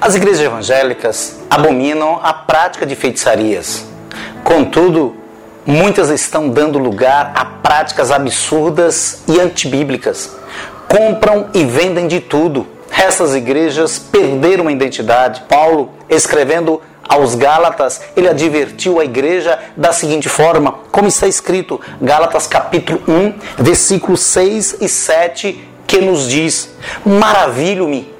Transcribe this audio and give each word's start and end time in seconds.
as 0.00 0.14
igrejas 0.14 0.40
evangélicas 0.40 1.36
abominam 1.48 2.20
a 2.22 2.32
prática 2.32 2.84
de 2.84 2.94
feitiçarias. 2.94 3.84
Contudo, 4.42 5.16
muitas 5.64 6.10
estão 6.10 6.48
dando 6.48 6.78
lugar 6.78 7.32
a 7.34 7.44
práticas 7.44 8.10
absurdas 8.10 9.22
e 9.26 9.40
antibíblicas. 9.40 10.36
Compram 10.88 11.48
e 11.54 11.64
vendem 11.64 12.06
de 12.06 12.20
tudo. 12.20 12.66
Essas 12.90 13.34
igrejas 13.34 13.98
perderam 13.98 14.68
a 14.68 14.72
identidade. 14.72 15.42
Paulo, 15.48 15.90
escrevendo 16.08 16.80
aos 17.08 17.34
Gálatas, 17.34 18.00
ele 18.16 18.28
advertiu 18.28 19.00
a 19.00 19.04
igreja 19.04 19.58
da 19.76 19.92
seguinte 19.92 20.28
forma, 20.28 20.72
como 20.90 21.08
está 21.08 21.26
escrito, 21.26 21.80
Gálatas 22.00 22.46
capítulo 22.46 23.02
1, 23.06 23.34
versículos 23.58 24.20
6 24.20 24.76
e 24.80 24.88
7, 24.88 25.68
que 25.86 26.00
nos 26.00 26.28
diz: 26.28 26.70
Maravilho-me 27.04 28.13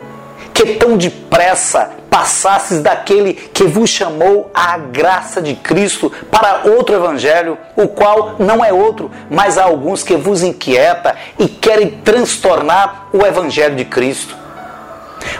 que 0.54 0.76
tão 0.76 0.96
depressa 0.96 1.90
passasses 2.08 2.80
daquele 2.80 3.34
que 3.34 3.64
vos 3.64 3.90
chamou 3.90 4.48
à 4.54 4.78
graça 4.78 5.42
de 5.42 5.56
Cristo 5.56 6.12
para 6.30 6.70
outro 6.70 6.94
evangelho, 6.94 7.58
o 7.74 7.88
qual 7.88 8.36
não 8.38 8.64
é 8.64 8.72
outro, 8.72 9.10
mas 9.28 9.58
há 9.58 9.64
alguns 9.64 10.04
que 10.04 10.16
vos 10.16 10.44
inquieta 10.44 11.16
e 11.40 11.48
querem 11.48 11.90
transtornar 11.90 13.08
o 13.12 13.26
evangelho 13.26 13.74
de 13.74 13.84
Cristo. 13.84 14.36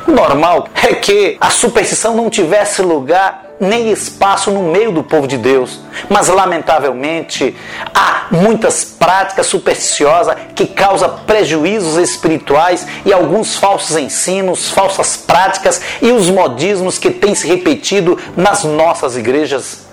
O 0.08 0.10
normal 0.10 0.66
é 0.82 0.94
que 0.94 1.36
a 1.40 1.50
superstição 1.50 2.16
não 2.16 2.28
tivesse 2.28 2.82
lugar 2.82 3.43
nem 3.60 3.90
espaço 3.90 4.50
no 4.50 4.62
meio 4.62 4.92
do 4.92 5.02
povo 5.02 5.26
de 5.26 5.38
Deus. 5.38 5.80
Mas, 6.08 6.28
lamentavelmente, 6.28 7.56
há 7.94 8.26
muitas 8.30 8.84
práticas 8.84 9.46
supersticiosas 9.46 10.36
que 10.54 10.66
causam 10.66 11.20
prejuízos 11.26 11.96
espirituais 11.96 12.86
e 13.04 13.12
alguns 13.12 13.56
falsos 13.56 13.96
ensinos, 13.96 14.70
falsas 14.70 15.16
práticas 15.16 15.80
e 16.02 16.10
os 16.10 16.28
modismos 16.30 16.98
que 16.98 17.10
têm 17.10 17.34
se 17.34 17.46
repetido 17.46 18.18
nas 18.36 18.64
nossas 18.64 19.16
igrejas. 19.16 19.84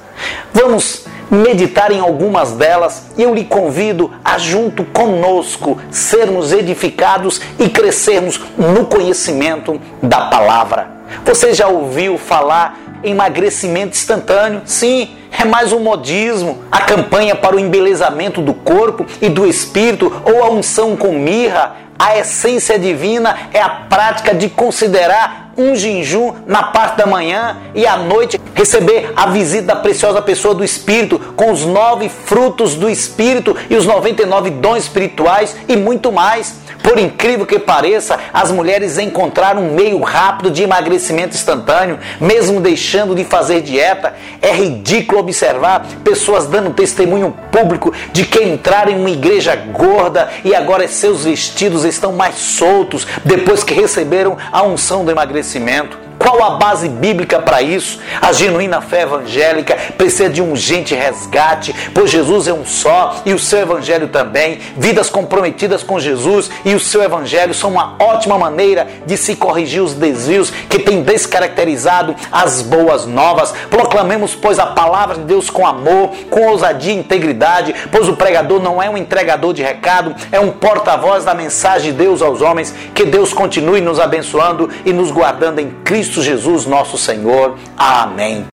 Vamos 0.54 1.06
meditar 1.30 1.92
em 1.92 2.00
algumas 2.02 2.52
delas 2.52 3.04
e 3.18 3.24
eu 3.24 3.34
lhe 3.34 3.46
convido 3.46 4.12
a, 4.24 4.38
junto 4.38 4.84
conosco, 4.84 5.80
sermos 5.90 6.52
edificados 6.52 7.40
e 7.58 7.70
crescermos 7.70 8.40
no 8.58 8.86
conhecimento 8.86 9.80
da 10.04 10.26
palavra. 10.26 10.90
Você 11.26 11.54
já 11.54 11.68
ouviu 11.68 12.18
falar 12.18 12.78
emagrecimento 13.04 13.96
instantâneo. 13.96 14.62
Sim, 14.66 15.16
é 15.32 15.46
mais 15.46 15.72
um 15.72 15.80
modismo. 15.80 16.64
A 16.72 16.82
campanha 16.82 17.36
para 17.36 17.56
o 17.56 17.60
embelezamento 17.60 18.42
do 18.42 18.54
corpo 18.54 19.06
e 19.22 19.30
do 19.30 19.48
espírito 19.48 20.12
ou 20.26 20.44
a 20.44 20.50
unção 20.50 20.96
com 20.96 21.14
mirra. 21.14 21.78
A 21.98 22.18
essência 22.18 22.80
divina 22.80 23.38
é 23.54 23.62
a 23.62 23.70
prática 23.70 24.34
de 24.34 24.50
considerar 24.50 25.52
um 25.58 25.76
jejum 25.76 26.34
na 26.48 26.64
parte 26.64 26.98
da 26.98 27.06
manhã 27.06 27.58
e 27.76 27.86
à 27.86 27.98
noite 27.98 28.40
receber 28.56 29.14
a 29.16 29.28
visita 29.28 29.68
da 29.68 29.76
preciosa 29.76 30.22
pessoa 30.22 30.56
do 30.56 30.64
Espírito 30.64 31.20
com 31.36 31.52
os 31.52 31.66
nove 31.66 32.10
frutos 32.10 32.76
do 32.76 32.90
Espírito 32.90 33.56
e 33.70 33.76
os 33.76 33.86
99 33.86 34.50
dons 34.50 34.84
espirituais 34.84 35.56
e 35.68 35.76
muito 35.76 36.12
mais. 36.12 36.56
Por 36.82 36.98
incrível 36.98 37.46
que 37.46 37.60
pareça, 37.60 38.18
as 38.34 38.52
mulheres 38.52 38.98
encontraram 38.98 39.62
um 39.62 39.74
meio 39.74 40.02
rápido 40.02 40.50
de 40.50 40.64
emagrecimento 40.64 41.36
instantâneo, 41.36 42.00
mesmo 42.20 42.60
deixando 42.60 43.14
de 43.14 43.24
fazer 43.24 43.62
dieta. 43.62 44.16
É 44.42 44.52
ridículo 44.52 45.21
observar 45.22 45.86
pessoas 46.04 46.46
dando 46.46 46.74
testemunho 46.74 47.34
público 47.52 47.94
de 48.12 48.26
que 48.26 48.44
entraram 48.44 48.92
em 48.92 49.00
uma 49.00 49.10
igreja 49.10 49.56
gorda 49.56 50.30
e 50.44 50.54
agora 50.54 50.88
seus 50.88 51.24
vestidos 51.24 51.86
estão 51.86 52.14
mais 52.14 52.36
soltos 52.36 53.08
depois 53.24 53.64
que 53.64 53.74
receberam 53.74 54.38
a 54.52 54.64
unção 54.64 55.06
do 55.06 55.12
emagrecimento. 55.12 56.11
Qual 56.22 56.44
a 56.44 56.52
base 56.52 56.88
bíblica 56.88 57.40
para 57.40 57.64
isso? 57.64 58.00
A 58.22 58.32
genuína 58.32 58.80
fé 58.80 59.02
evangélica 59.02 59.76
precisa 59.98 60.30
de 60.30 60.40
um 60.40 60.52
urgente 60.52 60.94
resgate, 60.94 61.74
pois 61.96 62.12
Jesus 62.12 62.48
é 62.48 62.54
um 62.54 62.64
só 62.64 63.16
e 63.26 63.34
o 63.34 63.40
seu 63.40 63.58
evangelho 63.58 64.08
também. 64.08 64.60
Vidas 64.78 65.10
comprometidas 65.10 65.82
com 65.82 66.00
Jesus 66.00 66.52
e 66.64 66.76
o 66.76 66.80
seu 66.80 67.02
evangelho 67.02 67.56
são 67.56 67.72
uma 67.72 67.96
ótima 67.98 68.38
maneira 68.38 68.88
de 69.04 69.18
se 69.18 69.36
corrigir 69.36 69.82
os 69.82 69.96
desvios 69.96 70.52
que 70.52 70.78
têm 70.78 71.02
descaracterizado 71.02 72.16
as 72.32 72.62
boas 72.62 73.08
novas. 73.08 73.52
Proclamemos, 73.72 74.36
pois, 74.36 74.60
a 74.60 74.68
palavra 74.68 75.16
de 75.16 75.24
Deus 75.24 75.50
com 75.50 75.66
amor, 75.66 76.12
com 76.30 76.50
ousadia 76.50 76.94
e 76.94 76.98
integridade, 76.98 77.74
pois 77.92 78.08
o 78.08 78.16
pregador 78.16 78.62
não 78.62 78.82
é 78.82 78.88
um 78.88 78.98
entregador 78.98 79.56
de 79.56 79.64
recado, 79.64 80.16
é 80.32 80.40
um 80.40 80.52
porta-voz 80.52 81.26
da 81.26 81.34
mensagem 81.34 81.92
de 81.92 81.98
Deus 81.98 82.22
aos 82.22 82.44
homens. 82.44 82.76
Que 82.94 83.06
Deus 83.06 83.34
continue 83.34 83.82
nos 83.82 84.00
abençoando 84.00 84.70
e 84.86 84.94
nos 84.94 85.10
guardando 85.10 85.58
em 85.58 85.72
Cristo 85.84 86.11
Cristo 86.12 86.24
Jesus, 86.24 86.66
nosso 86.66 86.98
Senhor. 86.98 87.56
Amém. 87.78 88.46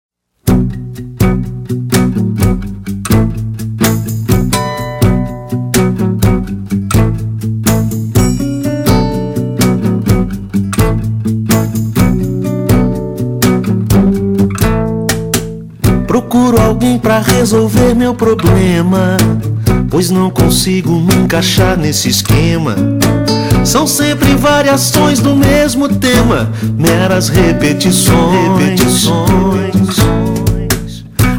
Procuro 16.06 16.60
alguém 16.60 16.98
para 16.98 17.20
resolver 17.20 17.94
meu 17.94 18.14
problema, 18.14 19.16
pois 19.90 20.10
não 20.10 20.28
consigo 20.28 20.92
me 20.92 21.14
encaixar 21.14 21.78
nesse 21.78 22.10
esquema. 22.10 22.76
São 23.66 23.84
sempre 23.84 24.36
variações 24.36 25.18
do 25.18 25.34
mesmo 25.34 25.88
tema, 25.88 26.48
meras 26.78 27.28
repetições. 27.28 28.60
repetições. 28.60 29.74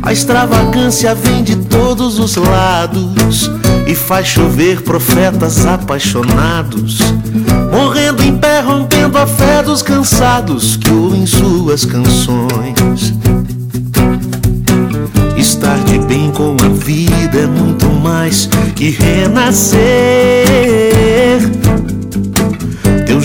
A 0.04 0.12
extravagância 0.12 1.16
vem 1.16 1.42
de 1.42 1.56
todos 1.56 2.20
os 2.20 2.36
lados 2.36 3.50
e 3.88 3.96
faz 3.96 4.28
chover 4.28 4.82
profetas 4.82 5.66
apaixonados, 5.66 7.00
morrendo 7.72 8.22
em 8.22 8.38
pé, 8.38 8.60
rompendo 8.60 9.18
a 9.18 9.26
fé 9.26 9.64
dos 9.64 9.82
cansados 9.82 10.76
que 10.76 10.92
ouvem 10.92 11.26
suas 11.26 11.86
canções. 11.86 13.14
Estar 15.38 15.80
de 15.86 15.98
bem 16.00 16.30
com 16.32 16.58
a 16.62 16.68
vida 16.68 17.38
é 17.40 17.48
muito 17.48 17.86
mais 17.86 18.50
que 18.76 18.90
renascer. 18.90 19.78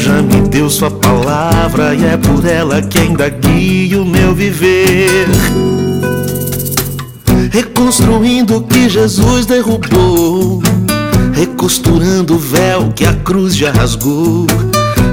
Já 0.05 0.21
me 0.21 0.49
deu 0.49 0.69
Sua 0.69 0.91
palavra 0.91 1.95
e 1.95 2.05
é 2.05 2.17
por 2.17 2.45
ela 2.45 2.83
que 2.83 2.99
ainda 2.99 3.29
guia 3.29 4.03
o 4.03 4.05
meu 4.05 4.35
viver. 4.35 5.29
reconstruindo 7.53 8.57
o 8.57 8.63
que 8.63 8.89
Jesus 8.89 9.47
derrubou, 9.47 10.61
recosturando 11.33 12.35
o 12.35 12.39
véu 12.39 12.93
que 12.97 13.05
a 13.05 13.13
cruz 13.13 13.55
já 13.55 13.71
rasgou, 13.71 14.47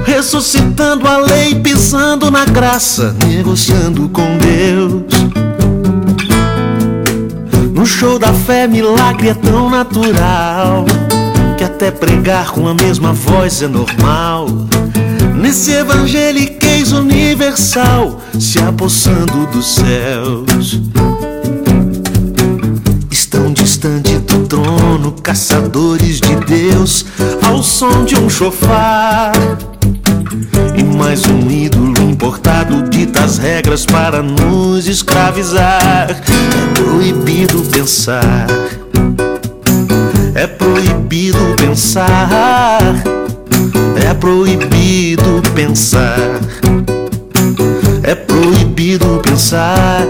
ressuscitando 0.04 1.06
a 1.06 1.18
lei, 1.18 1.54
pisando 1.54 2.28
na 2.28 2.44
graça, 2.44 3.14
negociando 3.28 4.08
com 4.08 4.38
Deus. 4.38 5.04
No 7.72 7.86
show 7.86 8.18
da 8.18 8.32
fé, 8.32 8.66
milagre 8.66 9.28
é 9.28 9.34
tão 9.34 9.70
natural 9.70 10.84
que 11.56 11.62
até 11.62 11.92
pregar 11.92 12.50
com 12.50 12.66
a 12.66 12.74
mesma 12.74 13.12
voz 13.12 13.62
é 13.62 13.68
normal. 13.68 14.69
Nesse 15.50 15.72
evangeliquez 15.72 16.92
universal, 16.92 18.20
se 18.38 18.60
apossando 18.60 19.48
dos 19.48 19.74
céus. 19.74 20.80
Estão 23.10 23.52
distante 23.52 24.16
do 24.18 24.46
trono, 24.46 25.10
caçadores 25.10 26.20
de 26.20 26.36
Deus, 26.36 27.04
ao 27.42 27.64
som 27.64 28.04
de 28.04 28.14
um 28.14 28.30
chofar. 28.30 29.32
E 30.78 30.84
mais 30.84 31.24
um 31.24 31.50
ídolo 31.50 32.00
importado 32.08 32.88
dita 32.88 33.24
as 33.24 33.38
regras 33.38 33.84
para 33.84 34.22
nos 34.22 34.86
escravizar. 34.86 36.10
É 36.10 36.80
proibido 36.80 37.60
pensar. 37.72 38.46
É 40.32 40.46
proibido 40.46 41.56
pensar. 41.56 43.02
É 44.20 44.26
proibido 44.26 45.42
pensar. 45.54 46.18
É 48.02 48.14
proibido 48.14 49.18
pensar. 49.24 50.06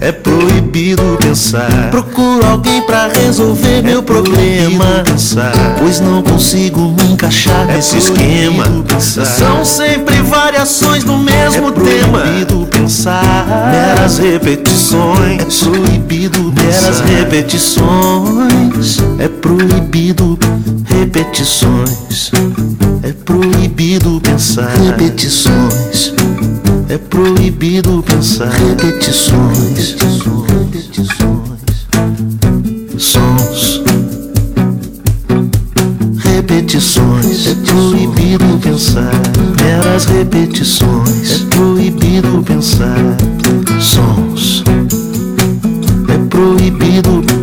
É 0.00 0.12
proibido 0.12 1.18
pensar. 1.20 1.90
Procuro 1.90 2.46
alguém 2.46 2.82
pra 2.82 3.08
resolver 3.08 3.78
é 3.78 3.82
meu 3.82 4.00
problema. 4.00 5.02
Pensar, 5.04 5.52
pois 5.80 5.98
não 5.98 6.22
consigo 6.22 6.80
me 6.92 7.14
encaixar 7.14 7.68
é 7.68 7.74
nesse 7.74 7.98
esquema. 7.98 8.64
Pensar. 8.86 9.24
São 9.24 9.64
sempre 9.64 10.22
variações 10.22 11.02
do 11.02 11.18
mesmo 11.18 11.70
é 11.70 11.72
tema. 11.72 12.20
Proibido 12.20 12.68
pensar. 12.70 13.72
Meras 13.72 14.18
repetições. 14.18 15.40
É 15.40 15.68
proibido 15.68 16.52
meras 16.52 17.00
repetições. 17.00 18.98
É 19.18 19.26
proibido 19.26 20.38
repetições. 21.00 22.30
É 23.02 23.12
proibido 23.12 24.20
pensar. 24.20 24.68
Repetições. 24.76 26.12
É 26.90 26.98
proibido 26.98 28.02
pensar. 28.02 28.50
Repetições, 28.50 29.96
repetições, 30.48 31.86
sons. 32.98 33.82
Repetições, 36.18 37.46
é 37.46 37.54
proibido 37.54 38.58
pensar. 38.62 39.12
Meras 39.56 40.04
repetições, 40.04 41.32
é 41.32 41.56
proibido 41.56 42.42
pensar. 42.44 43.16
Sons, 43.80 44.64
é 46.08 46.18
proibido 46.28 47.39